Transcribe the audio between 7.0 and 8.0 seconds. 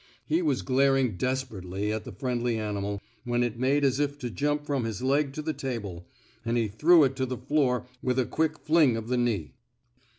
it to the floor